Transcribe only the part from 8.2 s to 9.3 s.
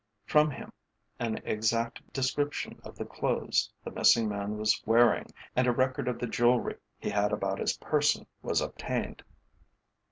was obtained.